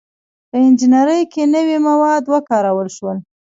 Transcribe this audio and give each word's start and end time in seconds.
•په 0.49 0.57
انجینرۍ 0.65 1.21
کې 1.33 1.43
نوي 1.55 1.77
مواد 1.87 2.23
وکارول 2.33 2.87
شول. 2.97 3.17